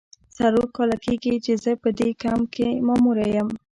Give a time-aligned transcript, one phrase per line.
[0.37, 3.49] څلور کاله کیږي چې زه په دې کمپ کې ماموره یم.